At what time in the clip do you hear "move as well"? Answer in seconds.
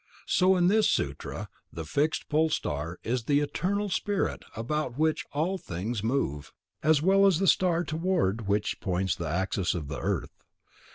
6.01-7.27